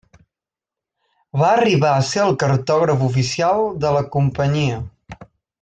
Va 1.41 1.49
arribar 1.57 1.91
a 1.97 2.07
ser 2.09 2.23
el 2.29 2.33
cartògraf 2.45 3.07
oficial 3.11 3.65
de 3.85 3.95
la 4.01 4.05
companyia. 4.19 4.85